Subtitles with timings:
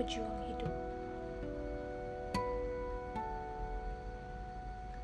[0.00, 0.72] pejuang hidup.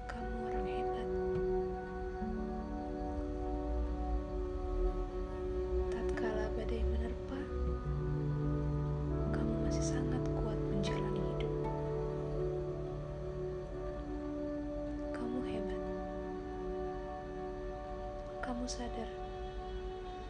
[0.08, 1.08] Kamu orang hebat.
[5.92, 7.40] Tatkala badai menerpa,
[9.36, 11.52] kamu masih sangat kuat menjalani hidup.
[15.12, 15.82] Kamu hebat.
[18.40, 19.12] Kamu sadar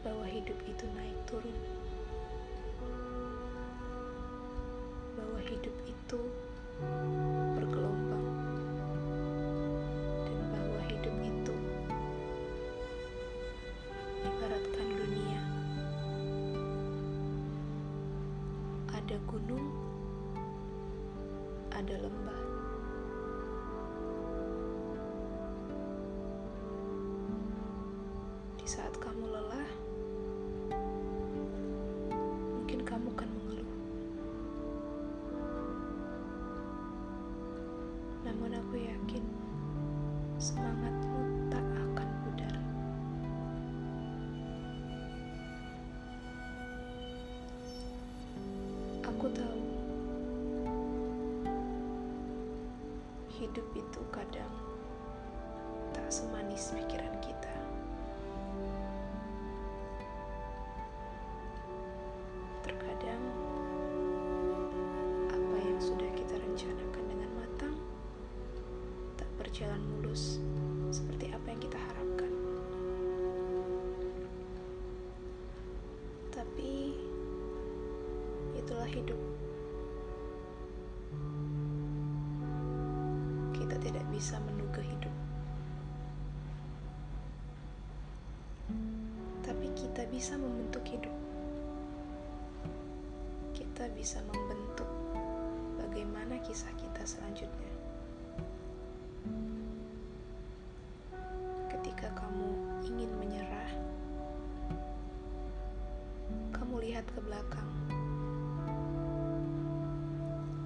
[0.03, 1.55] bahwa hidup itu naik turun.
[5.47, 6.21] Hidup itu
[7.55, 8.27] bergelombang.
[10.27, 11.55] Dan bahwa hidup itu
[14.27, 15.43] ibaratkan dunia.
[18.91, 19.71] Ada gunung,
[21.71, 22.43] ada lembah.
[28.59, 29.66] Di saat kamu lelah,
[53.57, 54.53] hidup itu kadang
[55.97, 57.57] tak semanis pikiran kita.
[62.61, 63.23] Terkadang
[65.33, 67.77] apa yang sudah kita rencanakan dengan matang
[69.17, 70.37] tak berjalan mulus
[84.17, 85.13] bisa menduga hidup.
[89.45, 91.13] Tapi kita bisa membentuk hidup.
[93.53, 94.89] Kita bisa membentuk
[95.77, 97.73] bagaimana kisah kita selanjutnya.
[101.69, 102.49] Ketika kamu
[102.89, 103.71] ingin menyerah,
[106.57, 107.69] kamu lihat ke belakang.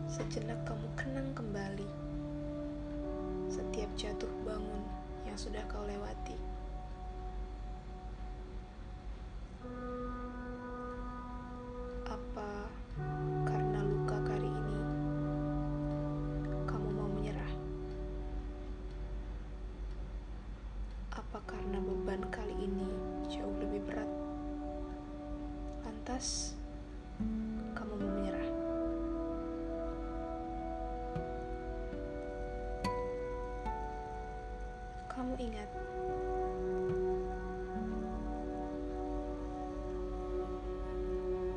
[0.07, 2.10] Sejenak kamu kenang kembali
[3.91, 4.83] setiap jatuh bangun
[5.27, 6.39] yang sudah kau lewati.
[12.07, 12.51] Apa
[13.43, 14.79] karena luka kali ini
[16.71, 17.55] kamu mau menyerah?
[21.19, 22.87] Apa karena beban kali ini
[23.27, 24.11] jauh lebih berat?
[25.83, 26.55] Lantas,
[35.21, 35.69] Kamu ingat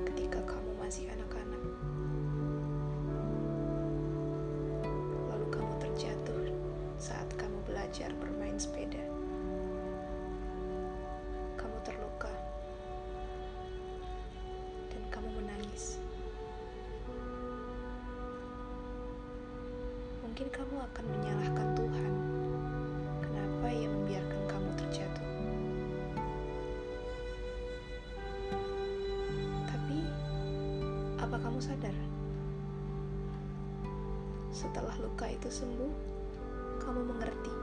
[0.04, 1.64] ketika kamu masih anak-anak,
[5.32, 6.52] lalu kamu terjatuh
[7.00, 9.00] saat kamu belajar bermain sepeda.
[11.56, 12.36] Kamu terluka
[14.92, 16.04] dan kamu menangis.
[20.20, 22.23] Mungkin kamu akan menyalahkan Tuhan.
[23.64, 25.28] Kenapa ia membiarkan kamu terjatuh?
[29.72, 29.98] Tapi,
[31.16, 31.96] apa kamu sadar?
[34.52, 35.96] Setelah luka itu sembuh,
[36.84, 37.56] kamu mengerti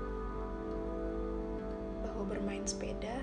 [2.08, 3.20] bahwa bermain sepeda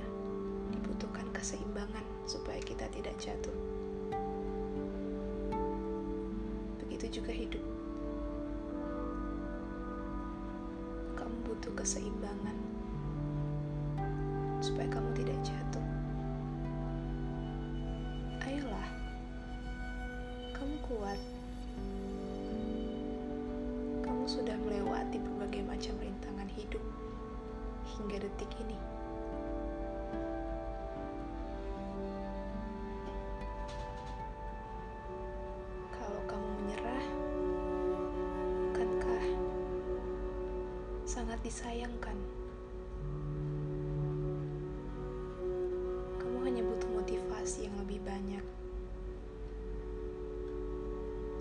[0.70, 3.58] dibutuhkan keseimbangan supaya kita tidak jatuh.
[6.86, 7.66] Begitu juga hidup.
[11.18, 12.67] Kamu butuh keseimbangan
[14.58, 15.86] supaya kamu tidak jatuh.
[18.42, 18.90] Ayolah,
[20.56, 21.20] kamu kuat.
[24.02, 26.84] Kamu sudah melewati berbagai macam rintangan hidup
[27.98, 28.78] hingga detik ini.
[35.94, 37.06] Kalau kamu menyerah,
[38.72, 39.26] bukankah
[41.06, 42.47] sangat disayangkan?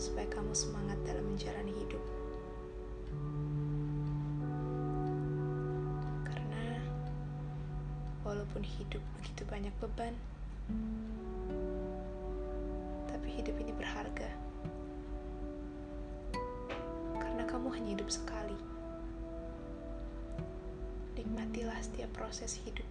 [0.06, 1.98] Supaya kamu semangat dalam menjalani hidup.
[6.22, 6.78] Karena
[8.22, 10.14] walaupun hidup begitu banyak beban,
[13.10, 14.30] tapi hidup ini berharga.
[17.18, 18.54] Karena kamu hanya hidup sekali.
[21.18, 22.86] Nikmatilah setiap proses hidup.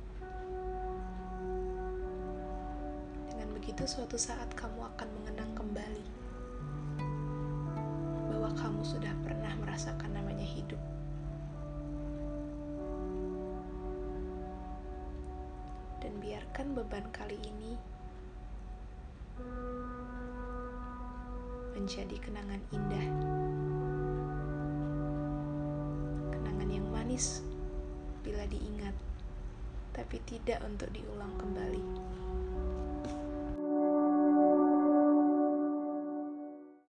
[3.32, 5.95] Dengan begitu suatu saat kamu akan mengenang kembali
[8.56, 10.80] kamu sudah pernah merasakan namanya hidup.
[16.00, 17.76] Dan biarkan beban kali ini
[21.76, 23.08] menjadi kenangan indah.
[26.32, 27.44] Kenangan yang manis
[28.24, 28.96] bila diingat,
[29.92, 31.84] tapi tidak untuk diulang kembali.